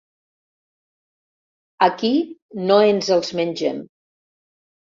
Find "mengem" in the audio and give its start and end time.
3.43-3.81